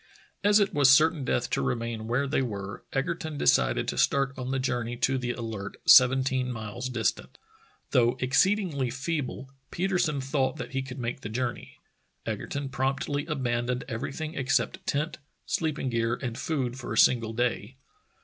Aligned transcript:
As 0.43 0.59
it 0.59 0.73
was 0.73 0.89
certain 0.89 1.23
death 1.23 1.47
to 1.51 1.61
remain 1.61 2.07
where 2.07 2.25
they 2.27 2.41
were, 2.41 2.83
Egerton 2.91 3.37
decided 3.37 3.87
to 3.87 3.99
start 3.99 4.33
on 4.35 4.49
the 4.49 4.57
journey 4.57 4.97
to 4.97 5.19
the 5.19 5.29
Alert, 5.33 5.77
seventeen 5.85 6.51
miles 6.51 6.89
distant. 6.89 7.37
Though 7.91 8.17
exceedingly 8.19 8.89
feeble, 8.89 9.51
Petersen 9.69 10.19
thought 10.19 10.55
that 10.57 10.71
he 10.71 10.81
could 10.81 10.97
make 10.97 11.21
the 11.21 11.29
journey. 11.29 11.77
Egerton 12.25 12.69
promptly 12.69 13.27
abandoned 13.27 13.83
everything 13.87 14.33
except 14.33 14.83
tent, 14.87 15.19
sleeping 15.45 15.89
gear, 15.89 16.15
and 16.15 16.35
food 16.35 16.79
for 16.79 16.91
a 16.91 16.97
single 16.97 17.33
day. 17.33 17.75